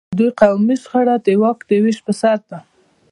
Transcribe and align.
د 0.09 0.13
دوی 0.17 0.29
قومي 0.39 0.75
شخړه 0.83 1.15
د 1.25 1.27
واک 1.41 1.59
د 1.69 1.71
وېش 1.83 1.97
پر 2.05 2.13
سر 2.21 2.37
ده. 2.49 2.59